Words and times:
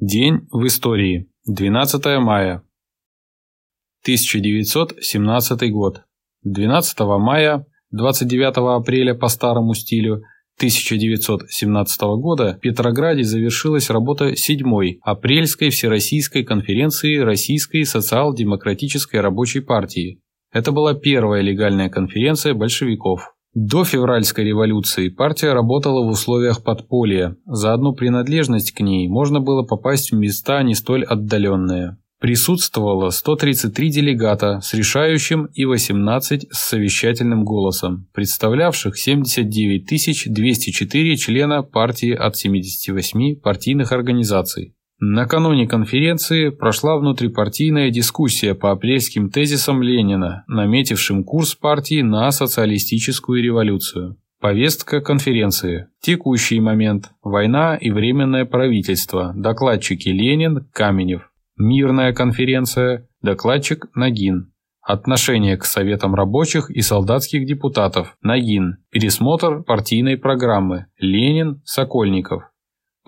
День 0.00 0.48
в 0.50 0.66
истории. 0.66 1.28
12 1.44 2.02
мая. 2.20 2.62
1917 4.02 5.70
год. 5.70 6.04
12 6.42 7.00
мая, 7.18 7.66
29 7.90 8.80
апреля 8.80 9.14
по 9.14 9.28
старому 9.28 9.74
стилю 9.74 10.22
1917 10.56 12.00
года 12.18 12.54
в 12.54 12.60
Петрограде 12.60 13.24
завершилась 13.24 13.90
работа 13.90 14.32
7-й 14.32 15.00
апрельской 15.02 15.68
Всероссийской 15.68 16.44
конференции 16.44 17.18
Российской 17.18 17.84
социал-демократической 17.84 19.20
рабочей 19.20 19.60
партии. 19.60 20.22
Это 20.50 20.72
была 20.72 20.94
первая 20.94 21.42
легальная 21.42 21.90
конференция 21.90 22.54
большевиков. 22.54 23.34
До 23.52 23.84
февральской 23.84 24.44
революции 24.44 25.08
партия 25.08 25.52
работала 25.52 26.04
в 26.04 26.10
условиях 26.10 26.62
подполья. 26.62 27.36
За 27.46 27.72
одну 27.72 27.92
принадлежность 27.92 28.70
к 28.70 28.80
ней 28.80 29.08
можно 29.08 29.40
было 29.40 29.64
попасть 29.64 30.12
в 30.12 30.16
места 30.16 30.62
не 30.62 30.76
столь 30.76 31.04
отдаленные. 31.04 31.96
Присутствовало 32.20 33.10
133 33.10 33.90
делегата 33.90 34.60
с 34.60 34.72
решающим 34.74 35.46
и 35.46 35.64
18 35.64 36.46
с 36.52 36.68
совещательным 36.68 37.44
голосом, 37.44 38.08
представлявших 38.12 38.96
79 38.96 40.32
204 40.32 41.16
члена 41.16 41.62
партии 41.62 42.12
от 42.12 42.36
78 42.36 43.40
партийных 43.40 43.90
организаций. 43.90 44.74
Накануне 45.02 45.66
конференции 45.66 46.50
прошла 46.50 46.98
внутрипартийная 46.98 47.90
дискуссия 47.90 48.54
по 48.54 48.70
апрельским 48.70 49.30
тезисам 49.30 49.82
Ленина, 49.82 50.44
наметившим 50.46 51.24
курс 51.24 51.54
партии 51.54 52.02
на 52.02 52.30
социалистическую 52.30 53.42
революцию. 53.42 54.18
Повестка 54.40 55.00
конференции. 55.00 55.88
Текущий 56.00 56.60
момент. 56.60 57.10
Война 57.22 57.76
и 57.76 57.90
временное 57.90 58.44
правительство. 58.44 59.32
Докладчики 59.34 60.10
Ленин, 60.10 60.68
Каменев. 60.72 61.30
Мирная 61.56 62.12
конференция. 62.12 63.08
Докладчик 63.22 63.86
Нагин. 63.94 64.52
Отношение 64.82 65.56
к 65.56 65.64
советам 65.64 66.14
рабочих 66.14 66.70
и 66.70 66.82
солдатских 66.82 67.46
депутатов. 67.46 68.16
Нагин. 68.22 68.78
Пересмотр 68.90 69.62
партийной 69.62 70.18
программы. 70.18 70.86
Ленин, 70.98 71.62
Сокольников. 71.64 72.49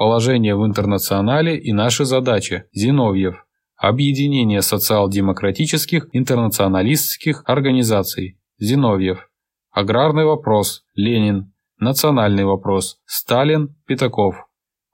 Положение 0.03 0.57
в 0.57 0.67
интернационале 0.67 1.57
и 1.57 1.73
наши 1.73 2.05
задачи. 2.05 2.65
Зиновьев. 2.73 3.47
Объединение 3.77 4.61
социал-демократических 4.61 6.09
интернационалистских 6.11 7.45
организаций. 7.47 8.37
Зиновьев. 8.59 9.29
Аграрный 9.71 10.25
вопрос. 10.25 10.83
Ленин. 10.97 11.53
Национальный 11.79 12.45
вопрос. 12.45 12.99
Сталин. 13.05 13.77
Пятаков. 13.87 14.35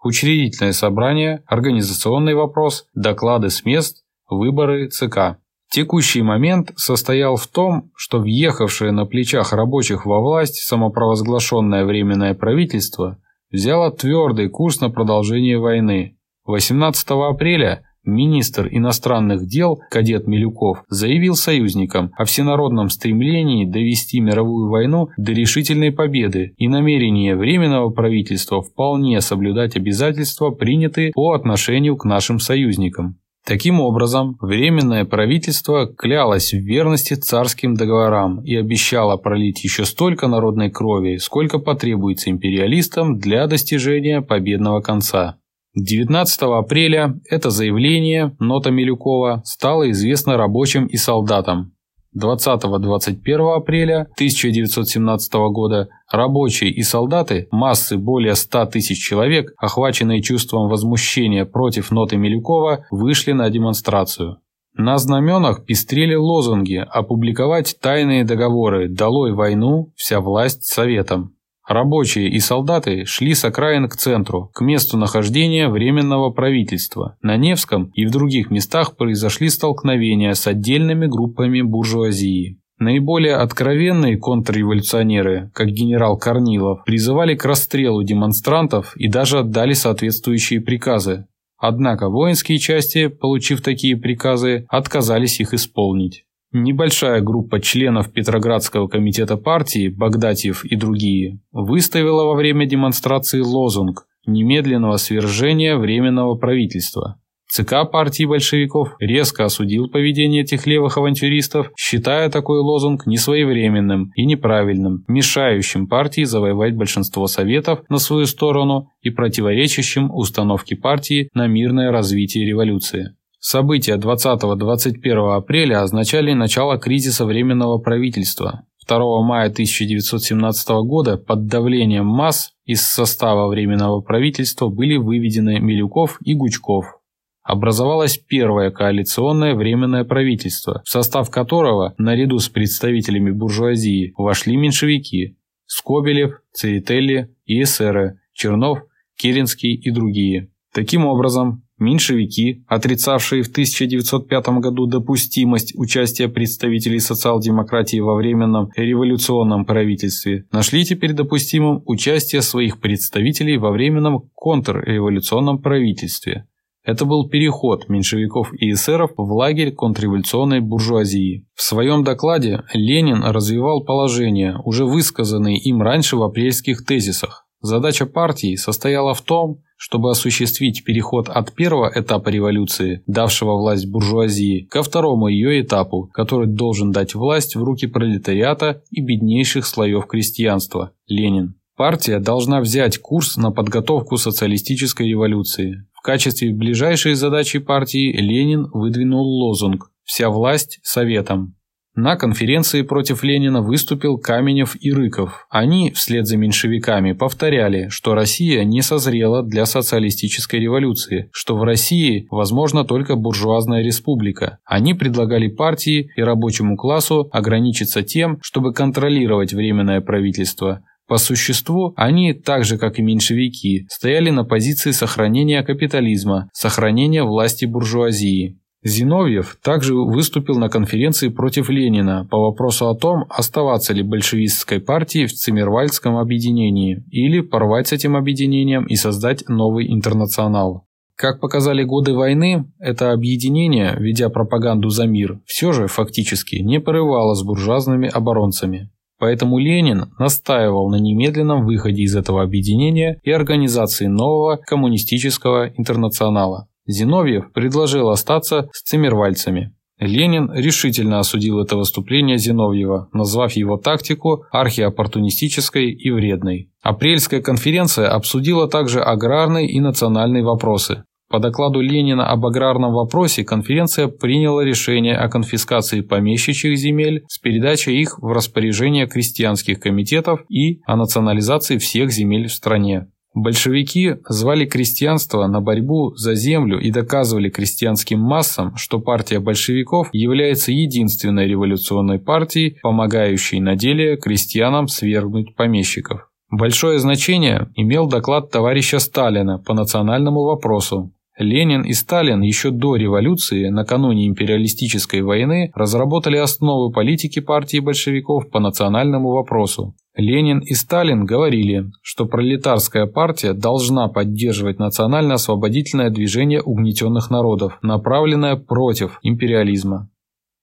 Учредительное 0.04 0.74
собрание. 0.74 1.42
Организационный 1.46 2.34
вопрос. 2.34 2.84
Доклады 2.92 3.48
с 3.48 3.64
мест. 3.64 4.04
Выборы 4.28 4.90
ЦК. 4.90 5.38
Текущий 5.70 6.20
момент 6.20 6.72
состоял 6.76 7.36
в 7.36 7.46
том, 7.46 7.90
что 7.96 8.18
въехавшее 8.18 8.92
на 8.92 9.06
плечах 9.06 9.54
рабочих 9.54 10.04
во 10.04 10.20
власть 10.20 10.56
самопровозглашенное 10.56 11.86
Временное 11.86 12.34
правительство– 12.34 13.16
взяла 13.50 13.90
твердый 13.90 14.48
курс 14.48 14.80
на 14.80 14.90
продолжение 14.90 15.58
войны. 15.58 16.16
18 16.44 17.06
апреля 17.10 17.82
министр 18.04 18.68
иностранных 18.70 19.46
дел 19.46 19.80
кадет 19.90 20.26
Милюков 20.26 20.84
заявил 20.88 21.34
союзникам 21.34 22.10
о 22.16 22.24
всенародном 22.24 22.88
стремлении 22.88 23.70
довести 23.70 24.20
мировую 24.20 24.70
войну 24.70 25.08
до 25.16 25.32
решительной 25.32 25.92
победы 25.92 26.54
и 26.56 26.68
намерение 26.68 27.36
Временного 27.36 27.90
правительства 27.90 28.62
вполне 28.62 29.20
соблюдать 29.20 29.76
обязательства, 29.76 30.50
принятые 30.50 31.12
по 31.12 31.32
отношению 31.32 31.96
к 31.96 32.04
нашим 32.04 32.38
союзникам. 32.38 33.18
Таким 33.44 33.80
образом, 33.80 34.36
Временное 34.40 35.04
правительство 35.04 35.86
клялось 35.86 36.52
в 36.52 36.58
верности 36.58 37.14
царским 37.14 37.74
договорам 37.74 38.44
и 38.44 38.54
обещало 38.54 39.16
пролить 39.16 39.64
еще 39.64 39.84
столько 39.84 40.28
народной 40.28 40.70
крови, 40.70 41.16
сколько 41.16 41.58
потребуется 41.58 42.30
империалистам 42.30 43.18
для 43.18 43.46
достижения 43.46 44.20
победного 44.20 44.80
конца. 44.80 45.38
19 45.74 46.42
апреля 46.42 47.20
это 47.28 47.50
заявление, 47.50 48.36
нота 48.38 48.70
Милюкова, 48.70 49.42
стало 49.44 49.90
известно 49.90 50.36
рабочим 50.36 50.86
и 50.86 50.96
солдатам. 50.96 51.72
20-21 52.16 53.56
апреля 53.56 54.08
1917 54.14 55.32
года 55.50 55.88
рабочие 56.10 56.70
и 56.70 56.82
солдаты, 56.82 57.48
массы 57.50 57.96
более 57.96 58.34
100 58.34 58.66
тысяч 58.66 58.98
человек, 58.98 59.52
охваченные 59.58 60.22
чувством 60.22 60.68
возмущения 60.68 61.44
против 61.44 61.90
ноты 61.90 62.16
Милюкова, 62.16 62.86
вышли 62.90 63.32
на 63.32 63.48
демонстрацию. 63.50 64.38
На 64.74 64.96
знаменах 64.98 65.64
пестрели 65.64 66.14
лозунги 66.14 66.76
«Опубликовать 66.76 67.76
тайные 67.80 68.24
договоры, 68.24 68.88
долой 68.88 69.32
войну, 69.32 69.92
вся 69.96 70.20
власть 70.20 70.64
советом». 70.64 71.37
Рабочие 71.68 72.30
и 72.30 72.40
солдаты 72.40 73.04
шли 73.04 73.34
с 73.34 73.44
окраин 73.44 73.90
к 73.90 73.96
центру, 73.96 74.50
к 74.54 74.62
месту 74.62 74.96
нахождения 74.96 75.68
Временного 75.68 76.30
правительства. 76.30 77.18
На 77.20 77.36
Невском 77.36 77.90
и 77.94 78.06
в 78.06 78.10
других 78.10 78.50
местах 78.50 78.96
произошли 78.96 79.50
столкновения 79.50 80.32
с 80.32 80.46
отдельными 80.46 81.06
группами 81.06 81.60
буржуазии. 81.60 82.58
Наиболее 82.78 83.34
откровенные 83.34 84.16
контрреволюционеры, 84.16 85.50
как 85.52 85.68
генерал 85.68 86.16
Корнилов, 86.16 86.84
призывали 86.86 87.34
к 87.34 87.44
расстрелу 87.44 88.02
демонстрантов 88.02 88.96
и 88.96 89.06
даже 89.06 89.40
отдали 89.40 89.74
соответствующие 89.74 90.62
приказы. 90.62 91.26
Однако 91.58 92.08
воинские 92.08 92.58
части, 92.58 93.08
получив 93.08 93.60
такие 93.60 93.98
приказы, 93.98 94.64
отказались 94.70 95.38
их 95.40 95.52
исполнить. 95.52 96.24
Небольшая 96.52 97.20
группа 97.20 97.60
членов 97.60 98.10
Петроградского 98.10 98.88
комитета 98.88 99.36
партии, 99.36 99.88
Багдатьев 99.88 100.64
и 100.64 100.76
другие, 100.76 101.40
выставила 101.52 102.24
во 102.24 102.34
время 102.34 102.64
демонстрации 102.64 103.40
лозунг 103.40 104.06
немедленного 104.24 104.96
свержения 104.96 105.76
Временного 105.76 106.36
правительства. 106.36 107.20
ЦК 107.50 107.90
партии 107.90 108.24
большевиков 108.24 108.94
резко 108.98 109.44
осудил 109.44 109.88
поведение 109.88 110.42
этих 110.42 110.66
левых 110.66 110.98
авантюристов, 110.98 111.70
считая 111.76 112.30
такой 112.30 112.60
лозунг 112.60 113.06
несвоевременным 113.06 114.10
и 114.16 114.24
неправильным, 114.24 115.04
мешающим 115.08 115.86
партии 115.86 116.24
завоевать 116.24 116.76
большинство 116.76 117.26
советов 117.26 117.80
на 117.88 117.98
свою 117.98 118.26
сторону 118.26 118.90
и 119.00 119.10
противоречащим 119.10 120.10
установке 120.14 120.76
партии 120.76 121.30
на 121.32 121.46
мирное 121.46 121.90
развитие 121.90 122.46
революции. 122.46 123.16
События 123.40 123.96
20-21 123.96 125.36
апреля 125.36 125.82
означали 125.82 126.32
начало 126.32 126.78
кризиса 126.78 127.24
Временного 127.24 127.78
правительства. 127.78 128.64
2 128.88 129.22
мая 129.22 129.48
1917 129.48 130.68
года 130.84 131.18
под 131.18 131.46
давлением 131.46 132.06
масс 132.06 132.52
из 132.64 132.82
состава 132.82 133.48
Временного 133.48 134.00
правительства 134.00 134.68
были 134.68 134.96
выведены 134.96 135.60
Милюков 135.60 136.18
и 136.22 136.34
Гучков. 136.34 136.98
Образовалось 137.42 138.18
первое 138.18 138.70
коалиционное 138.70 139.54
Временное 139.54 140.04
правительство, 140.04 140.82
в 140.84 140.88
состав 140.88 141.30
которого, 141.30 141.94
наряду 141.96 142.38
с 142.40 142.48
представителями 142.48 143.30
буржуазии, 143.30 144.12
вошли 144.16 144.56
меньшевики– 144.56 145.36
Скобелев, 145.66 146.40
Церетели 146.52 147.34
и 147.44 147.62
эсеры, 147.62 148.20
Чернов, 148.32 148.80
Керенский 149.16 149.74
и 149.74 149.90
другие. 149.90 150.50
Таким 150.72 151.06
образом, 151.06 151.67
Меньшевики, 151.78 152.64
отрицавшие 152.66 153.42
в 153.42 153.48
1905 153.48 154.48
году 154.60 154.86
допустимость 154.86 155.74
участия 155.76 156.28
представителей 156.28 156.98
социал-демократии 156.98 158.00
во 158.00 158.16
временном 158.16 158.70
революционном 158.76 159.64
правительстве, 159.64 160.46
нашли 160.50 160.84
теперь 160.84 161.12
допустимым 161.12 161.82
участие 161.86 162.42
своих 162.42 162.80
представителей 162.80 163.58
во 163.58 163.70
временном 163.70 164.28
контрреволюционном 164.34 165.62
правительстве. 165.62 166.46
Это 166.88 167.04
был 167.04 167.28
переход 167.28 167.88
меньшевиков 167.88 168.50
и 168.58 168.72
эсеров 168.72 169.10
в 169.16 169.32
лагерь 169.32 169.72
контрреволюционной 169.72 170.60
буржуазии. 170.60 171.46
В 171.54 171.62
своем 171.62 172.02
докладе 172.02 172.62
Ленин 172.72 173.22
развивал 173.22 173.84
положения, 173.84 174.58
уже 174.64 174.84
высказанные 174.84 175.58
им 175.58 175.82
раньше 175.82 176.16
в 176.16 176.22
апрельских 176.22 176.84
тезисах. 176.84 177.46
Задача 177.60 178.06
партии 178.06 178.56
состояла 178.56 179.14
в 179.14 179.20
том, 179.22 179.62
чтобы 179.78 180.10
осуществить 180.10 180.84
переход 180.84 181.28
от 181.28 181.54
первого 181.54 181.90
этапа 181.94 182.28
революции, 182.28 183.02
давшего 183.06 183.56
власть 183.56 183.88
буржуазии, 183.88 184.66
ко 184.68 184.82
второму 184.82 185.28
ее 185.28 185.62
этапу, 185.62 186.10
который 186.12 186.48
должен 186.48 186.90
дать 186.90 187.14
власть 187.14 187.54
в 187.54 187.62
руки 187.62 187.86
пролетариата 187.86 188.82
и 188.90 189.00
беднейших 189.00 189.64
слоев 189.64 190.06
крестьянства– 190.06 190.92
Ленин. 191.06 191.54
Партия 191.76 192.18
должна 192.18 192.60
взять 192.60 192.98
курс 192.98 193.36
на 193.36 193.52
подготовку 193.52 194.16
социалистической 194.16 195.08
революции. 195.08 195.86
В 195.94 196.02
качестве 196.02 196.52
ближайшей 196.52 197.14
задачи 197.14 197.60
партии 197.60 198.12
Ленин 198.12 198.68
выдвинул 198.72 199.24
лозунг 199.24 199.92
«Вся 200.02 200.28
власть 200.28 200.80
советом». 200.82 201.54
На 202.00 202.14
конференции 202.14 202.82
против 202.82 203.24
Ленина 203.24 203.60
выступил 203.60 204.18
Каменев 204.18 204.76
и 204.80 204.92
Рыков. 204.92 205.48
Они, 205.50 205.90
вслед 205.90 206.28
за 206.28 206.36
меньшевиками, 206.36 207.10
повторяли, 207.10 207.88
что 207.88 208.14
Россия 208.14 208.62
не 208.62 208.82
созрела 208.82 209.42
для 209.42 209.66
социалистической 209.66 210.60
революции, 210.60 211.28
что 211.32 211.56
в 211.56 211.64
России 211.64 212.28
возможна 212.30 212.84
только 212.84 213.16
буржуазная 213.16 213.82
республика. 213.82 214.58
Они 214.64 214.94
предлагали 214.94 215.48
партии 215.48 216.10
и 216.14 216.22
рабочему 216.22 216.76
классу 216.76 217.28
ограничиться 217.32 218.04
тем, 218.04 218.38
чтобы 218.42 218.72
контролировать 218.72 219.52
временное 219.52 220.00
правительство, 220.00 220.84
по 221.08 221.16
существу, 221.16 221.94
они, 221.96 222.34
так 222.34 222.64
же 222.64 222.76
как 222.78 222.98
и 222.98 223.02
меньшевики, 223.02 223.86
стояли 223.88 224.28
на 224.28 224.44
позиции 224.44 224.90
сохранения 224.90 225.62
капитализма, 225.62 226.50
сохранения 226.52 227.24
власти 227.24 227.64
буржуазии. 227.64 228.60
Зиновьев 228.84 229.58
также 229.62 229.94
выступил 229.94 230.56
на 230.58 230.68
конференции 230.68 231.28
против 231.28 231.68
Ленина 231.68 232.26
по 232.30 232.38
вопросу 232.38 232.88
о 232.88 232.94
том, 232.94 233.24
оставаться 233.28 233.92
ли 233.92 234.02
большевистской 234.02 234.80
партией 234.80 235.26
в 235.26 235.32
Циммервальдском 235.32 236.16
объединении 236.16 237.02
или 237.10 237.40
порвать 237.40 237.88
с 237.88 237.92
этим 237.92 238.16
объединением 238.16 238.84
и 238.86 238.94
создать 238.94 239.48
новый 239.48 239.92
интернационал. 239.92 240.84
Как 241.16 241.40
показали 241.40 241.82
годы 241.82 242.14
войны, 242.14 242.66
это 242.78 243.10
объединение, 243.10 243.96
ведя 243.98 244.28
пропаганду 244.28 244.88
за 244.90 245.06
мир, 245.06 245.40
все 245.46 245.72
же 245.72 245.88
фактически 245.88 246.56
не 246.56 246.78
порывало 246.78 247.34
с 247.34 247.42
буржуазными 247.42 248.08
оборонцами. 248.08 248.90
Поэтому 249.18 249.58
Ленин 249.58 250.12
настаивал 250.20 250.88
на 250.88 250.96
немедленном 250.96 251.66
выходе 251.66 252.02
из 252.02 252.14
этого 252.14 252.44
объединения 252.44 253.18
и 253.24 253.32
организации 253.32 254.06
нового 254.06 254.58
коммунистического 254.64 255.72
интернационала. 255.76 256.68
Зиновьев 256.88 257.52
предложил 257.52 258.08
остаться 258.08 258.68
с 258.72 258.82
циммервальцами. 258.82 259.72
Ленин 260.00 260.50
решительно 260.52 261.18
осудил 261.18 261.60
это 261.60 261.76
выступление 261.76 262.38
Зиновьева, 262.38 263.08
назвав 263.12 263.52
его 263.52 263.76
тактику 263.76 264.44
архиоппортунистической 264.52 265.90
и 265.90 266.10
вредной. 266.10 266.70
Апрельская 266.82 267.42
конференция 267.42 268.08
обсудила 268.08 268.68
также 268.68 269.00
аграрные 269.00 269.68
и 269.68 269.80
национальные 269.80 270.44
вопросы. 270.44 271.04
По 271.28 271.40
докладу 271.40 271.80
Ленина 271.80 272.30
об 272.30 272.46
аграрном 272.46 272.92
вопросе 272.94 273.44
конференция 273.44 274.08
приняла 274.08 274.64
решение 274.64 275.14
о 275.14 275.28
конфискации 275.28 276.00
помещичьих 276.00 276.78
земель 276.78 277.24
с 277.28 277.38
передачей 277.38 278.00
их 278.00 278.18
в 278.18 278.32
распоряжение 278.32 279.06
крестьянских 279.06 279.78
комитетов 279.78 280.40
и 280.48 280.80
о 280.86 280.96
национализации 280.96 281.76
всех 281.76 282.12
земель 282.12 282.46
в 282.46 282.52
стране. 282.52 283.08
Большевики 283.40 284.16
звали 284.28 284.66
крестьянство 284.66 285.46
на 285.46 285.60
борьбу 285.60 286.12
за 286.16 286.34
землю 286.34 286.80
и 286.80 286.90
доказывали 286.90 287.50
крестьянским 287.50 288.18
массам, 288.18 288.74
что 288.74 288.98
партия 288.98 289.38
большевиков 289.38 290.08
является 290.12 290.72
единственной 290.72 291.46
революционной 291.46 292.18
партией, 292.18 292.78
помогающей 292.82 293.60
на 293.60 293.76
деле 293.76 294.16
крестьянам 294.16 294.88
свергнуть 294.88 295.54
помещиков. 295.54 296.28
Большое 296.50 296.98
значение 296.98 297.70
имел 297.76 298.08
доклад 298.08 298.50
товарища 298.50 298.98
Сталина 298.98 299.58
по 299.58 299.72
национальному 299.72 300.42
вопросу, 300.42 301.12
Ленин 301.38 301.82
и 301.82 301.92
Сталин 301.92 302.42
еще 302.42 302.70
до 302.70 302.96
революции, 302.96 303.68
накануне 303.68 304.26
империалистической 304.26 305.22
войны, 305.22 305.70
разработали 305.74 306.36
основы 306.36 306.90
политики 306.92 307.38
партии 307.38 307.78
большевиков 307.78 308.50
по 308.50 308.58
национальному 308.58 309.30
вопросу. 309.30 309.94
Ленин 310.16 310.58
и 310.58 310.74
Сталин 310.74 311.24
говорили, 311.24 311.86
что 312.02 312.26
пролетарская 312.26 313.06
партия 313.06 313.52
должна 313.52 314.08
поддерживать 314.08 314.80
национально-освободительное 314.80 316.10
движение 316.10 316.60
угнетенных 316.60 317.30
народов, 317.30 317.78
направленное 317.82 318.56
против 318.56 319.20
империализма. 319.22 320.10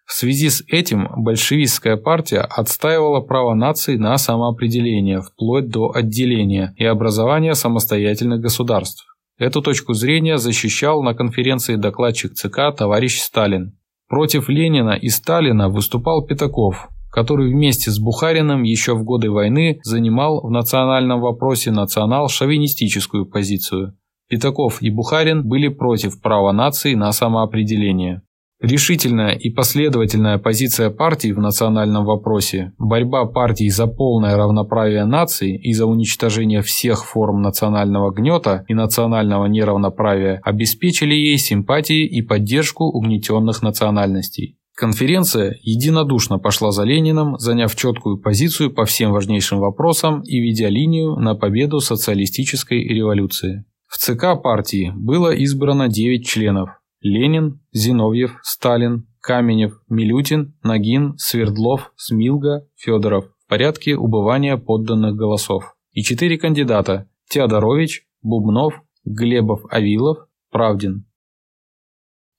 В 0.06 0.12
связи 0.12 0.50
с 0.50 0.62
этим 0.68 1.07
большевистская 1.16 1.95
партия 1.95 2.42
отстаивала 2.42 3.22
право 3.22 3.54
наций 3.54 3.98
на 3.98 4.18
самоопределение 4.18 5.22
вплоть 5.22 5.69
до 5.69 5.95
отделения 5.95 6.75
и 6.77 6.83
образования 6.83 7.56
самостоятельных 7.56 8.42
государств. 8.42 9.14
Эту 9.37 9.61
точку 9.61 9.93
зрения 9.93 10.37
защищал 10.37 11.03
на 11.03 11.13
конференции 11.13 11.75
докладчик 11.75 12.33
ЦК 12.33 12.73
товарищ 12.75 13.19
Сталин. 13.19 13.77
Против 14.07 14.47
Ленина 14.47 14.91
и 14.91 15.09
Сталина 15.09 15.67
выступал 15.67 16.25
Пятаков, 16.25 16.87
который 17.11 17.51
вместе 17.51 17.91
с 17.91 17.99
Бухариным 17.99 18.63
еще 18.63 18.93
в 18.93 19.03
годы 19.03 19.29
войны 19.29 19.79
занимал 19.83 20.41
в 20.41 20.51
национальном 20.51 21.19
вопросе 21.19 21.71
национал-шовинистическую 21.71 23.25
позицию. 23.25 23.97
Пятаков 24.29 24.81
и 24.81 24.89
Бухарин 24.89 25.45
были 25.47 25.67
против 25.67 26.21
права 26.21 26.53
нации 26.53 26.93
на 26.93 27.11
самоопределение. 27.11 28.21
Решительная 28.65 29.33
и 29.33 29.51
последовательная 29.51 30.39
позиция 30.39 30.89
партии 30.89 31.31
в 31.31 31.38
национальном 31.38 32.03
вопросе, 32.03 32.73
борьба 32.79 33.25
партий 33.25 33.69
за 33.69 33.85
полное 33.85 34.35
равноправие 34.35 35.06
наций 35.06 35.56
и 35.56 35.71
за 35.71 35.85
уничтожение 35.85 36.63
всех 36.63 37.06
форм 37.06 37.44
национального 37.44 38.12
гнета 38.12 38.65
и 38.67 38.73
национального 38.73 39.45
неравноправия 39.45 40.41
обеспечили 40.44 41.13
ей 41.13 41.38
симпатии 41.38 42.07
и 42.07 42.23
поддержку 42.23 42.85
угнетенных 42.85 43.62
национальностей. 43.62 44.57
Конференция 44.75 45.59
единодушно 45.62 46.39
пошла 46.39 46.71
за 46.71 46.85
Лениным, 46.85 47.38
заняв 47.38 47.75
четкую 47.75 48.17
позицию 48.17 48.73
по 48.73 48.85
всем 48.85 49.12
важнейшим 49.12 49.59
вопросам 49.59 50.23
и 50.23 50.39
ведя 50.39 50.69
линию 50.69 51.17
на 51.17 51.35
победу 51.35 51.81
социалистической 51.81 52.83
революции. 52.83 53.63
В 53.85 54.00
ЦК 54.00 54.41
партии 54.41 54.91
было 54.95 55.35
избрано 55.35 55.88
9 55.88 56.25
членов, 56.27 56.71
Ленин, 57.05 57.61
Зиновьев, 57.71 58.39
Сталин, 58.41 59.07
Каменев, 59.21 59.79
Милютин, 59.89 60.55
Нагин, 60.63 61.13
Свердлов, 61.19 61.93
Смилга, 61.95 62.67
Федоров 62.75 63.25
в 63.45 63.47
порядке 63.47 63.95
убывания 63.95 64.57
подданных 64.57 65.15
голосов. 65.15 65.75
И 65.91 66.01
четыре 66.01 66.39
кандидата– 66.39 67.07
Теодорович, 67.29 68.07
Бубнов, 68.23 68.81
Глебов-Авилов, 69.05 70.27
Правдин. 70.49 71.05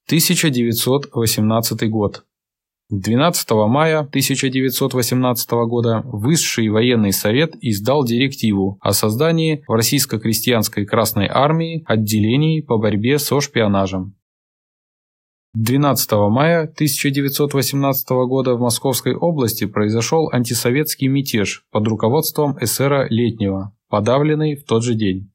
1918 0.07 1.89
год. 1.89 2.25
12 2.91 3.51
мая 3.69 4.01
1918 4.01 5.51
года 5.69 6.03
Высший 6.05 6.71
военный 6.71 7.13
совет 7.13 7.55
издал 7.61 8.05
директиву 8.05 8.79
о 8.81 8.93
создании 8.93 9.63
в 9.69 9.71
Российско-крестьянской 9.71 10.87
Красной 10.87 11.29
Армии 11.29 11.85
отделений 11.87 12.65
по 12.65 12.79
борьбе 12.79 13.21
со 13.21 13.41
шпионажем. 13.41 14.17
12 15.59 16.13
мая 16.29 16.65
1918 16.65 18.09
года 18.29 18.57
в 18.57 18.61
Московской 18.61 19.15
области 19.15 19.65
произошел 19.65 20.29
антисоветский 20.31 21.09
мятеж 21.09 21.65
под 21.71 21.89
руководством 21.89 22.59
эсера 22.61 23.07
Летнего, 23.09 23.75
подавленный 23.89 24.57
в 24.57 24.67
тот 24.67 24.85
же 24.85 24.95
день. 24.95 25.33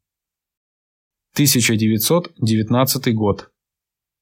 1919 1.33 3.15
год. 3.15 3.49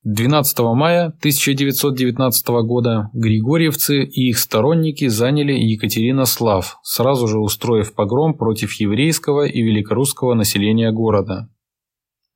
12 0.03 0.59
мая 0.59 1.07
1919 1.07 2.47
года 2.63 3.09
Григорьевцы 3.11 4.05
и 4.05 4.29
их 4.29 4.39
сторонники 4.39 5.07
заняли 5.07 5.51
Екатеринослав, 5.51 6.79
сразу 6.81 7.27
же 7.27 7.39
устроив 7.39 7.93
погром 7.93 8.37
против 8.37 8.71
еврейского 8.79 9.47
и 9.47 9.61
великорусского 9.61 10.33
населения 10.33 10.93
города. 10.93 11.49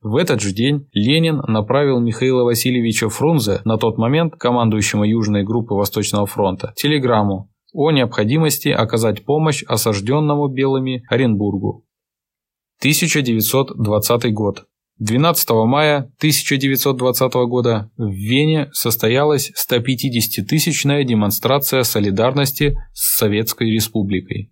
В 0.03 0.17
этот 0.17 0.41
же 0.41 0.51
день 0.51 0.89
Ленин 0.91 1.37
направил 1.47 2.01
Михаила 2.01 2.43
Васильевича 2.43 3.07
Фрунзе, 3.07 3.61
на 3.63 3.77
тот 3.77 3.97
момент 3.97 4.35
командующего 4.35 5.05
Южной 5.05 5.43
группы 5.43 5.73
Восточного 5.75 6.25
фронта, 6.25 6.73
телеграмму 6.75 7.49
о 7.71 7.89
необходимости 7.89 8.67
оказать 8.67 9.23
помощь 9.23 9.63
осажденному 9.63 10.49
белыми 10.49 11.03
Оренбургу. 11.09 11.85
1920 12.79 14.33
год. 14.33 14.65
12 14.99 15.49
мая 15.65 15.97
1920 16.17 17.33
года 17.47 17.89
в 17.95 18.09
Вене 18.09 18.69
состоялась 18.73 19.51
150-тысячная 19.57 21.05
демонстрация 21.05 21.83
солидарности 21.83 22.77
с 22.93 23.17
Советской 23.17 23.71
Республикой. 23.71 24.51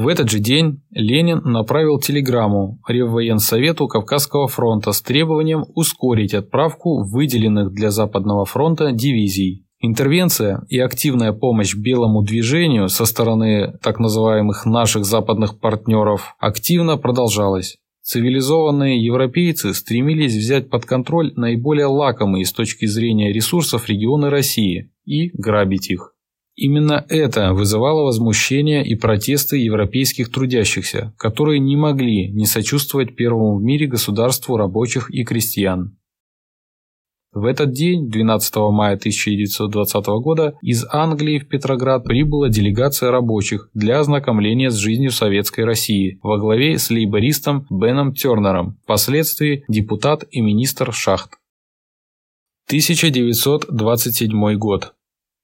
В 0.00 0.08
этот 0.08 0.30
же 0.30 0.38
день 0.38 0.80
Ленин 0.92 1.42
направил 1.44 1.98
телеграмму 1.98 2.80
Реввоенсовету 2.88 3.86
Кавказского 3.86 4.48
фронта 4.48 4.92
с 4.92 5.02
требованием 5.02 5.66
ускорить 5.74 6.32
отправку 6.32 7.04
выделенных 7.04 7.74
для 7.74 7.90
Западного 7.90 8.46
фронта 8.46 8.92
дивизий. 8.92 9.66
Интервенция 9.78 10.62
и 10.70 10.78
активная 10.78 11.34
помощь 11.34 11.74
белому 11.74 12.22
движению 12.22 12.88
со 12.88 13.04
стороны 13.04 13.74
так 13.82 13.98
называемых 13.98 14.64
наших 14.64 15.04
западных 15.04 15.60
партнеров 15.60 16.34
активно 16.38 16.96
продолжалась. 16.96 17.76
Цивилизованные 18.00 19.04
европейцы 19.04 19.74
стремились 19.74 20.34
взять 20.34 20.70
под 20.70 20.86
контроль 20.86 21.34
наиболее 21.36 21.88
лакомые 21.88 22.46
с 22.46 22.54
точки 22.54 22.86
зрения 22.86 23.34
ресурсов 23.34 23.86
регионы 23.90 24.30
России 24.30 24.90
и 25.04 25.28
грабить 25.34 25.90
их. 25.90 26.14
Именно 26.60 27.06
это 27.08 27.54
вызывало 27.54 28.02
возмущение 28.02 28.86
и 28.86 28.94
протесты 28.94 29.56
европейских 29.56 30.30
трудящихся, 30.30 31.14
которые 31.16 31.58
не 31.58 31.74
могли 31.74 32.30
не 32.30 32.44
сочувствовать 32.44 33.16
первому 33.16 33.56
в 33.56 33.62
мире 33.62 33.86
государству 33.86 34.58
рабочих 34.58 35.10
и 35.10 35.24
крестьян. 35.24 35.96
В 37.32 37.46
этот 37.46 37.72
день, 37.72 38.10
12 38.10 38.56
мая 38.72 38.96
1920 38.96 40.06
года, 40.22 40.54
из 40.60 40.84
Англии 40.90 41.38
в 41.38 41.48
Петроград 41.48 42.04
прибыла 42.04 42.50
делегация 42.50 43.10
рабочих 43.10 43.70
для 43.72 43.98
ознакомления 43.98 44.70
с 44.70 44.74
жизнью 44.74 45.12
Советской 45.12 45.64
России 45.64 46.18
во 46.22 46.36
главе 46.36 46.76
с 46.78 46.90
лейбористом 46.90 47.66
Беном 47.70 48.12
Тернером, 48.12 48.76
впоследствии 48.82 49.64
депутат 49.68 50.26
и 50.30 50.42
министр 50.42 50.92
Шахт. 50.92 51.38
1927 52.68 54.58
год. 54.58 54.92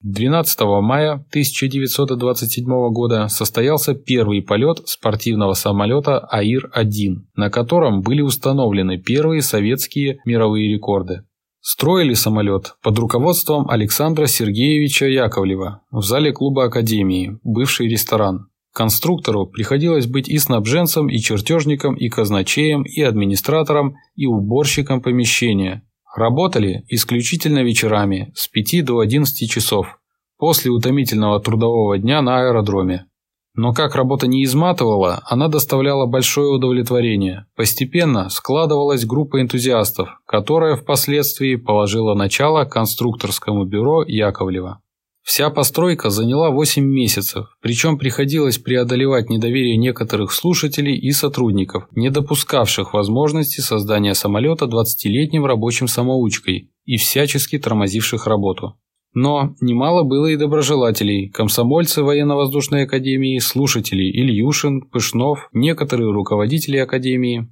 12 0.08 0.60
мая 0.82 1.14
1927 1.14 2.64
года 2.92 3.26
состоялся 3.26 3.92
первый 3.92 4.40
полет 4.40 4.86
спортивного 4.86 5.54
самолета 5.54 6.24
АИР-1, 6.30 7.24
на 7.34 7.50
котором 7.50 8.02
были 8.02 8.20
установлены 8.20 8.98
первые 8.98 9.42
советские 9.42 10.20
мировые 10.24 10.72
рекорды. 10.72 11.24
Строили 11.60 12.14
самолет 12.14 12.76
под 12.84 12.96
руководством 13.00 13.68
Александра 13.68 14.26
Сергеевича 14.26 15.06
Яковлева 15.06 15.82
в 15.90 16.02
зале 16.02 16.30
клуба 16.30 16.66
Академии, 16.66 17.40
бывший 17.42 17.88
ресторан. 17.88 18.46
Конструктору 18.72 19.46
приходилось 19.46 20.06
быть 20.06 20.28
и 20.28 20.38
снабженцем, 20.38 21.08
и 21.08 21.18
чертежником, 21.18 21.96
и 21.96 22.08
казначеем, 22.08 22.84
и 22.84 23.02
администратором, 23.02 23.96
и 24.14 24.26
уборщиком 24.26 25.02
помещения. 25.02 25.82
Работали 26.16 26.82
исключительно 26.88 27.62
вечерами 27.62 28.32
с 28.34 28.48
5 28.48 28.86
до 28.86 29.00
11 29.00 29.50
часов 29.50 29.98
после 30.38 30.70
утомительного 30.70 31.40
трудового 31.40 31.98
дня 31.98 32.22
на 32.22 32.38
аэродроме. 32.40 33.06
Но 33.54 33.74
как 33.74 33.94
работа 33.94 34.26
не 34.26 34.42
изматывала, 34.44 35.20
она 35.26 35.48
доставляла 35.48 36.06
большое 36.06 36.48
удовлетворение. 36.48 37.46
Постепенно 37.54 38.30
складывалась 38.30 39.04
группа 39.04 39.42
энтузиастов, 39.42 40.08
которая 40.26 40.76
впоследствии 40.76 41.56
положила 41.56 42.14
начало 42.14 42.64
конструкторскому 42.64 43.66
бюро 43.66 44.02
Яковлева. 44.02 44.80
Вся 45.26 45.50
постройка 45.50 46.08
заняла 46.08 46.50
8 46.50 46.84
месяцев, 46.84 47.48
причем 47.60 47.98
приходилось 47.98 48.58
преодолевать 48.58 49.28
недоверие 49.28 49.76
некоторых 49.76 50.30
слушателей 50.30 50.96
и 50.96 51.10
сотрудников, 51.10 51.88
не 51.90 52.10
допускавших 52.10 52.94
возможности 52.94 53.60
создания 53.60 54.14
самолета 54.14 54.66
20-летним 54.66 55.44
рабочим 55.44 55.88
самоучкой 55.88 56.70
и 56.84 56.96
всячески 56.96 57.58
тормозивших 57.58 58.28
работу. 58.28 58.78
Но 59.14 59.56
немало 59.60 60.04
было 60.04 60.26
и 60.26 60.36
доброжелателей, 60.36 61.28
комсомольцы 61.28 62.04
военно-воздушной 62.04 62.84
академии, 62.84 63.40
слушатели 63.40 64.04
Ильюшин, 64.04 64.82
Пышнов, 64.82 65.48
некоторые 65.52 66.12
руководители 66.12 66.76
академии. 66.76 67.48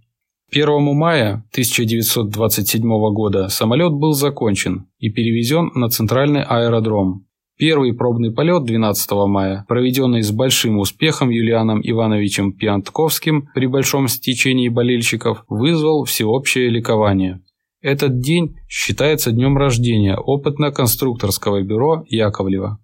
1 0.53 0.95
мая 0.95 1.45
1927 1.51 2.83
года 3.13 3.49
самолет 3.49 3.95
был 3.95 4.13
закончен 4.13 4.87
и 5.01 5.11
перевезен 5.11 5.73
на 5.75 5.89
центральный 5.89 6.45
аэродром. 6.45 7.27
Первый 7.57 7.95
пробный 7.95 8.33
полет 8.33 8.65
12 8.65 9.11
мая, 9.29 9.65
проведенный 9.69 10.23
с 10.23 10.33
большим 10.33 10.79
успехом 10.79 11.31
Юлианом 11.31 11.81
Ивановичем 11.85 12.53
Пиантковским 12.53 13.49
при 13.55 13.67
большом 13.67 14.09
стечении 14.09 14.69
болельщиков, 14.69 15.45
вызвал 15.49 16.05
всеобщее 16.05 16.69
ликование. 16.69 17.43
Этот 17.81 18.19
день 18.19 18.57
считается 18.69 19.31
днем 19.31 19.57
рождения 19.57 20.17
опытно-конструкторского 20.17 21.63
бюро 21.63 22.03
Яковлева. 22.09 22.81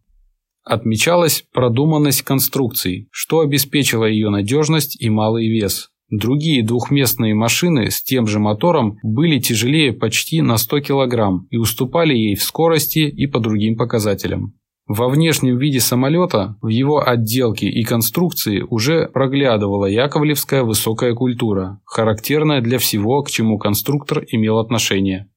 Отмечалась 0.62 1.44
продуманность 1.52 2.22
конструкции, 2.22 3.08
что 3.10 3.40
обеспечило 3.40 4.04
ее 4.04 4.28
надежность 4.30 5.00
и 5.02 5.10
малый 5.10 5.48
вес. 5.48 5.88
Другие 6.10 6.64
двухместные 6.64 7.34
машины 7.34 7.90
с 7.90 8.02
тем 8.02 8.26
же 8.26 8.38
мотором 8.38 8.98
были 9.02 9.38
тяжелее 9.40 9.92
почти 9.92 10.42
на 10.42 10.58
100 10.58 10.80
кг 10.80 11.46
и 11.50 11.56
уступали 11.56 12.14
ей 12.14 12.36
в 12.36 12.42
скорости 12.42 13.00
и 13.00 13.26
по 13.26 13.40
другим 13.40 13.76
показателям. 13.76 14.59
Во 14.92 15.08
внешнем 15.08 15.56
виде 15.56 15.78
самолета, 15.78 16.56
в 16.60 16.66
его 16.66 17.00
отделке 17.00 17.68
и 17.68 17.84
конструкции 17.84 18.62
уже 18.62 19.06
проглядывала 19.06 19.86
яковлевская 19.86 20.64
высокая 20.64 21.14
культура, 21.14 21.80
характерная 21.84 22.60
для 22.60 22.80
всего, 22.80 23.22
к 23.22 23.30
чему 23.30 23.56
конструктор 23.56 24.24
имел 24.26 24.58
отношение. 24.58 25.30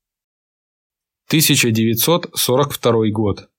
1942 1.27 3.09
год. 3.11 3.49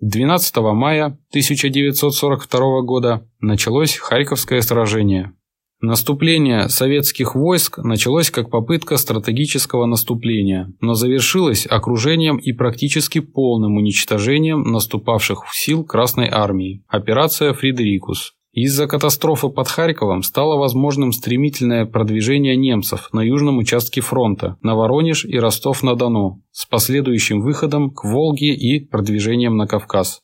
12 0.00 0.56
мая 0.56 1.04
1942 1.30 2.80
года 2.80 3.30
началось 3.38 3.96
Харьковское 3.96 4.62
сражение. 4.62 5.32
Наступление 5.80 6.68
советских 6.68 7.34
войск 7.34 7.78
началось 7.78 8.30
как 8.30 8.50
попытка 8.50 8.96
стратегического 8.96 9.86
наступления, 9.86 10.72
но 10.80 10.94
завершилось 10.94 11.66
окружением 11.68 12.38
и 12.38 12.52
практически 12.52 13.20
полным 13.20 13.76
уничтожением 13.76 14.62
наступавших 14.62 15.44
сил 15.52 15.84
Красной 15.84 16.28
Армии. 16.28 16.82
Операция 16.88 17.52
«Фридерикус». 17.52 18.34
Из-за 18.54 18.86
катастрофы 18.86 19.48
под 19.48 19.66
Харьковом 19.66 20.22
стало 20.22 20.56
возможным 20.56 21.10
стремительное 21.10 21.86
продвижение 21.86 22.56
немцев 22.56 23.08
на 23.12 23.20
южном 23.20 23.58
участке 23.58 24.00
фронта, 24.00 24.56
на 24.62 24.76
Воронеж 24.76 25.24
и 25.24 25.36
Ростов-на-Дону, 25.36 26.40
с 26.52 26.64
последующим 26.64 27.40
выходом 27.40 27.90
к 27.90 28.04
Волге 28.04 28.54
и 28.54 28.78
продвижением 28.78 29.56
на 29.56 29.66
Кавказ. 29.66 30.20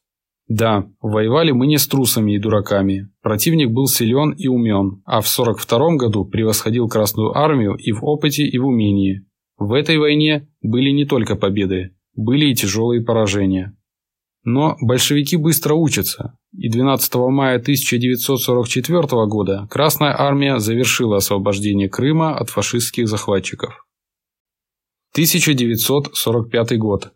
Да, 0.50 0.88
воевали 1.00 1.52
мы 1.52 1.68
не 1.68 1.78
с 1.78 1.86
трусами 1.86 2.34
и 2.34 2.40
дураками. 2.40 3.08
Противник 3.22 3.70
был 3.70 3.86
силен 3.86 4.32
и 4.32 4.48
умен, 4.48 5.00
а 5.04 5.20
в 5.20 5.28
42 5.28 5.94
году 5.94 6.24
превосходил 6.24 6.88
Красную 6.88 7.38
Армию 7.38 7.76
и 7.76 7.92
в 7.92 8.04
опыте, 8.04 8.42
и 8.42 8.58
в 8.58 8.66
умении. 8.66 9.24
В 9.58 9.72
этой 9.72 9.96
войне 9.96 10.48
были 10.60 10.90
не 10.90 11.04
только 11.04 11.36
победы, 11.36 11.94
были 12.16 12.46
и 12.46 12.54
тяжелые 12.56 13.00
поражения. 13.00 13.76
Но 14.42 14.76
большевики 14.80 15.36
быстро 15.36 15.74
учатся, 15.74 16.36
и 16.52 16.68
12 16.68 17.14
мая 17.14 17.58
1944 17.58 19.02
года 19.26 19.68
Красная 19.70 20.20
Армия 20.20 20.58
завершила 20.58 21.18
освобождение 21.18 21.88
Крыма 21.88 22.36
от 22.36 22.50
фашистских 22.50 23.06
захватчиков. 23.06 23.86
1945 25.12 26.76
год. 26.78 27.12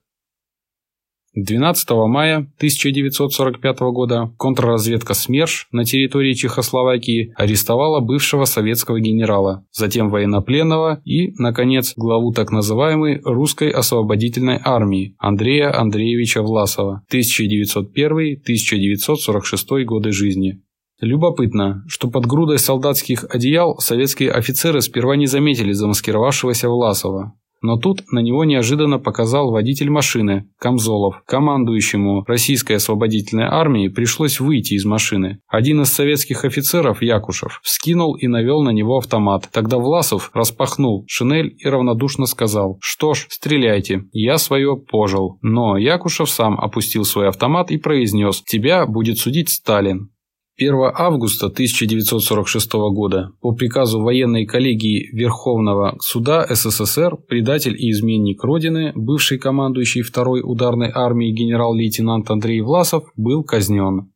12 1.35 1.91
мая 2.09 2.37
1945 2.59 3.81
года 3.93 4.33
контрразведка 4.39 5.15
СМЕРШ 5.15 5.69
на 5.73 5.85
территории 5.85 6.35
Чехословакии 6.35 7.33
арестовала 7.37 7.99
бывшего 8.01 8.45
советского 8.45 9.01
генерала, 9.01 9.65
затем 9.73 10.11
военнопленного 10.11 11.01
и, 11.05 11.33
наконец, 11.41 11.95
главу 11.97 12.33
так 12.33 12.53
называемой 12.53 13.21
русской 13.25 13.71
освободительной 13.71 14.61
армии 14.63 15.17
Андрея 15.19 15.77
Андреевича 15.77 16.43
Власова 16.43 17.03
1901-1946 17.13 19.85
годы 19.85 20.13
жизни. 20.13 20.61
Любопытно, 21.01 21.83
что 21.89 22.09
под 22.09 22.27
грудой 22.27 22.61
солдатских 22.61 23.25
одеял 23.29 23.77
советские 23.79 24.31
офицеры 24.31 24.81
сперва 24.81 25.17
не 25.17 25.27
заметили 25.27 25.73
замаскировавшегося 25.73 26.69
Власова. 26.69 27.35
Но 27.63 27.77
тут 27.77 28.03
на 28.11 28.19
него 28.19 28.45
неожиданно 28.45 28.99
показал 28.99 29.51
водитель 29.51 29.91
машины, 29.91 30.51
Камзолов. 30.59 31.23
Командующему 31.27 32.25
Российской 32.27 32.75
освободительной 32.75 33.47
армии 33.47 33.89
пришлось 33.89 34.41
выйти 34.41 34.75
из 34.75 34.85
машины. 34.85 35.41
Один 35.49 35.83
из 35.83 35.89
советских 35.89 36.45
офицеров, 36.45 37.03
Якушев, 37.03 37.61
вскинул 37.63 38.17
и 38.17 38.27
навел 38.27 38.63
на 38.63 38.71
него 38.71 38.99
автомат. 38.99 39.49
Тогда 39.53 39.79
Власов 39.79 40.31
распахнул 40.35 41.05
шинель 41.07 41.55
и 41.59 41.69
равнодушно 41.69 42.27
сказал 42.27 42.79
«Что 42.81 43.15
ж, 43.15 43.27
стреляйте, 43.31 44.05
я 44.13 44.39
свое 44.39 44.77
пожил». 44.77 45.39
Но 45.41 45.77
Якушев 45.77 46.29
сам 46.29 46.61
опустил 46.61 47.05
свой 47.05 47.29
автомат 47.29 47.71
и 47.71 47.79
произнес 47.79 48.43
«Тебя 48.43 48.87
будет 48.87 49.19
судить 49.19 49.49
Сталин». 49.49 50.11
1 50.57 50.73
августа 50.95 51.47
1946 51.47 52.73
года 52.93 53.33
по 53.41 53.53
приказу 53.57 54.01
военной 54.01 54.47
коллегии 54.47 55.09
Верховного 55.13 55.97
суда 56.01 56.47
СССР 56.49 57.17
предатель 57.17 57.75
и 57.77 57.91
изменник 57.91 58.45
Родины, 58.45 58.93
бывший 58.95 59.39
командующий 59.39 60.03
второй 60.03 60.43
ударной 60.45 60.93
армией 60.95 61.35
генерал-лейтенант 61.35 62.31
Андрей 62.31 62.61
Власов, 62.61 63.03
был 63.17 63.43
казнен. 63.43 64.13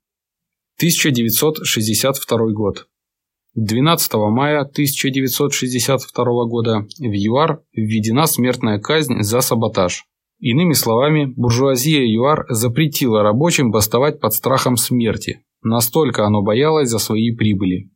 1962 0.76 2.38
год. 2.52 2.86
12 3.56 4.14
мая 4.14 4.60
1962 4.60 6.24
года 6.44 6.86
в 7.00 7.12
ЮАР 7.12 7.62
введена 7.72 8.28
смертная 8.28 8.78
казнь 8.78 9.22
за 9.22 9.40
саботаж. 9.40 10.04
Иными 10.38 10.74
словами, 10.74 11.32
буржуазия 11.36 12.06
ЮАР 12.06 12.46
запретила 12.48 13.24
рабочим 13.24 13.72
бастовать 13.72 14.20
под 14.20 14.34
страхом 14.34 14.76
смерти, 14.76 15.42
Настолько 15.62 16.26
оно 16.26 16.42
боялось 16.42 16.88
за 16.88 16.98
свои 16.98 17.34
прибыли. 17.34 17.90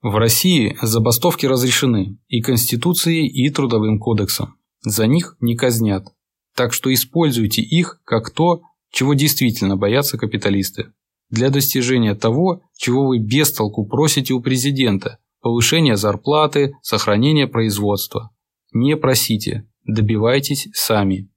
В 0.00 0.14
России 0.16 0.76
забастовки 0.80 1.46
разрешены 1.46 2.18
и 2.28 2.40
Конституцией, 2.40 3.26
и 3.26 3.50
Трудовым 3.50 3.98
кодексом. 3.98 4.56
За 4.82 5.06
них 5.06 5.36
не 5.40 5.56
казнят. 5.56 6.06
Так 6.54 6.72
что 6.72 6.92
используйте 6.92 7.62
их 7.62 8.00
как 8.04 8.30
то, 8.30 8.62
чего 8.90 9.14
действительно 9.14 9.76
боятся 9.76 10.18
капиталисты. 10.18 10.92
Для 11.30 11.50
достижения 11.50 12.14
того, 12.14 12.62
чего 12.76 13.06
вы 13.06 13.18
без 13.18 13.52
толку 13.52 13.86
просите 13.86 14.34
у 14.34 14.40
президента– 14.40 15.18
повышения 15.40 15.96
зарплаты, 15.96 16.74
сохранения 16.82 17.46
производства. 17.46 18.30
Не 18.72 18.96
просите, 18.96 19.68
Добивайтесь 19.88 20.68
сами. 20.74 21.30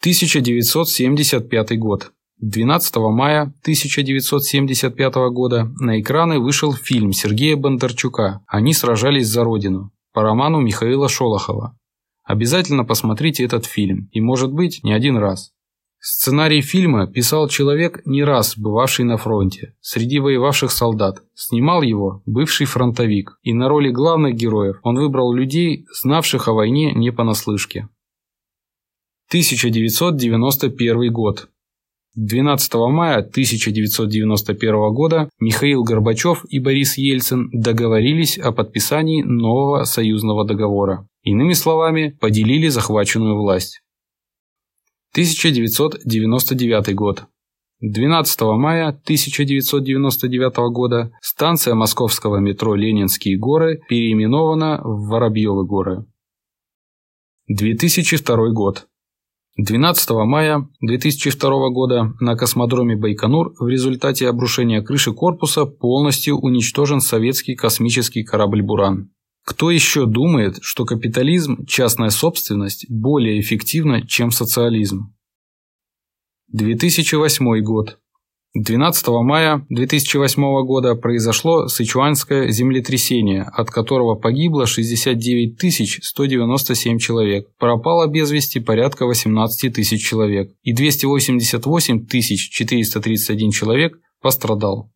1975 0.00 1.78
год. 1.78 2.14
12 2.42 2.96
мая 2.96 3.42
1975 3.42 5.14
года 5.30 5.70
на 5.78 6.00
экраны 6.00 6.38
вышел 6.38 6.72
фильм 6.72 7.12
Сергея 7.12 7.54
Бондарчука 7.54 8.42
«Они 8.46 8.72
сражались 8.72 9.28
за 9.28 9.44
Родину» 9.44 9.92
по 10.14 10.22
роману 10.22 10.58
Михаила 10.58 11.06
Шолохова. 11.06 11.76
Обязательно 12.24 12.84
посмотрите 12.86 13.44
этот 13.44 13.66
фильм, 13.66 14.08
и 14.12 14.22
может 14.22 14.52
быть 14.52 14.82
не 14.82 14.94
один 14.94 15.18
раз. 15.18 15.52
Сценарий 15.98 16.62
фильма 16.62 17.06
писал 17.06 17.46
человек, 17.48 18.00
не 18.06 18.24
раз 18.24 18.56
бывавший 18.56 19.04
на 19.04 19.18
фронте, 19.18 19.74
среди 19.82 20.18
воевавших 20.18 20.70
солдат. 20.70 21.22
Снимал 21.34 21.82
его 21.82 22.22
бывший 22.24 22.64
фронтовик, 22.64 23.38
и 23.42 23.52
на 23.52 23.68
роли 23.68 23.90
главных 23.90 24.34
героев 24.34 24.78
он 24.82 24.96
выбрал 24.96 25.34
людей, 25.34 25.84
знавших 26.00 26.48
о 26.48 26.54
войне 26.54 26.92
не 26.94 27.12
понаслышке. 27.12 27.90
1991 29.28 31.12
год. 31.12 31.50
12 32.16 32.74
мая 32.90 33.18
1991 33.18 34.92
года 34.92 35.30
Михаил 35.38 35.84
Горбачев 35.84 36.44
и 36.48 36.58
Борис 36.58 36.98
Ельцин 36.98 37.48
договорились 37.52 38.36
о 38.36 38.50
подписании 38.50 39.22
нового 39.22 39.84
союзного 39.84 40.44
договора. 40.44 41.06
Иными 41.22 41.52
словами, 41.52 42.16
поделили 42.20 42.68
захваченную 42.68 43.36
власть. 43.36 43.82
1999 45.12 46.94
год. 46.94 47.26
12 47.80 48.40
мая 48.58 48.88
1999 48.88 50.56
года 50.72 51.12
станция 51.22 51.74
московского 51.74 52.38
метро 52.38 52.74
Ленинские 52.74 53.38
горы 53.38 53.80
переименована 53.88 54.80
в 54.82 55.08
Воробьевы 55.08 55.64
горы. 55.64 56.06
2002 57.48 58.50
год. 58.50 58.86
12 59.56 60.10
мая 60.10 60.68
2002 60.80 61.70
года 61.70 62.14
на 62.20 62.36
космодроме 62.36 62.96
Байконур 62.96 63.54
в 63.58 63.66
результате 63.68 64.28
обрушения 64.28 64.80
крыши 64.80 65.12
корпуса 65.12 65.66
полностью 65.66 66.38
уничтожен 66.38 67.00
советский 67.00 67.56
космический 67.56 68.22
корабль 68.22 68.62
«Буран». 68.62 69.10
Кто 69.44 69.70
еще 69.70 70.06
думает, 70.06 70.58
что 70.60 70.84
капитализм, 70.84 71.64
частная 71.66 72.10
собственность 72.10 72.86
более 72.88 73.40
эффективна, 73.40 74.06
чем 74.06 74.30
социализм? 74.30 75.14
2008 76.52 77.60
год. 77.62 77.98
12 78.54 79.06
мая 79.22 79.64
2008 79.68 80.42
года 80.66 80.96
произошло 80.96 81.68
Сычуанское 81.68 82.48
землетрясение, 82.48 83.44
от 83.44 83.70
которого 83.70 84.16
погибло 84.16 84.66
69 84.66 85.56
197 86.02 86.98
человек, 86.98 87.46
пропало 87.58 88.08
без 88.08 88.32
вести 88.32 88.58
порядка 88.58 89.06
18 89.06 89.72
тысяч 89.72 90.04
человек 90.04 90.52
и 90.62 90.72
288 90.72 92.06
431 92.50 93.50
человек 93.52 94.00
пострадал. 94.20 94.90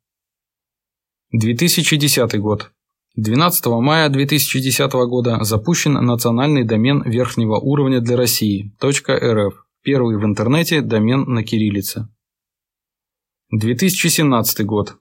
2010 1.30 2.40
год. 2.40 2.72
12 3.14 3.66
мая 3.66 4.08
2010 4.08 4.92
года 4.92 5.44
запущен 5.44 5.92
национальный 5.92 6.64
домен 6.64 7.02
верхнего 7.04 7.60
уровня 7.60 8.00
для 8.00 8.16
России 8.16 8.74
.рф, 8.82 9.64
первый 9.84 10.18
в 10.18 10.24
интернете 10.24 10.80
домен 10.80 11.22
на 11.28 11.44
кириллице. 11.44 12.08
2017 13.50 14.64
год. 14.64 14.96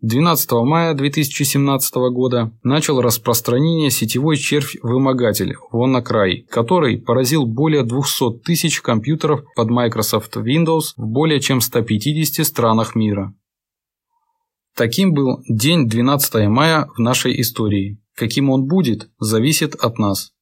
12 0.00 0.52
мая 0.64 0.94
2017 0.94 1.94
года 2.12 2.52
начал 2.62 3.00
распространение 3.00 3.90
сетевой 3.90 4.36
червь-вымогатель 4.36 5.56
WannaCry, 5.72 6.42
который 6.48 6.98
поразил 6.98 7.46
более 7.46 7.82
200 7.82 8.40
тысяч 8.44 8.80
компьютеров 8.80 9.42
под 9.56 9.70
Microsoft 9.70 10.36
Windows 10.36 10.92
в 10.96 11.06
более 11.06 11.40
чем 11.40 11.60
150 11.60 12.46
странах 12.46 12.94
мира. 12.94 13.34
Таким 14.76 15.12
был 15.12 15.42
день 15.48 15.88
12 15.88 16.48
мая 16.48 16.88
в 16.96 17.00
нашей 17.00 17.40
истории. 17.40 18.00
Каким 18.14 18.50
он 18.50 18.66
будет, 18.66 19.08
зависит 19.18 19.74
от 19.74 19.98
нас. 19.98 20.32